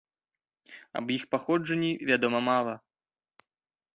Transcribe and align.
Аб 1.01 1.11
іх 1.17 1.23
паходжанні 1.35 1.91
вядома 2.11 2.39
мала. 2.49 2.73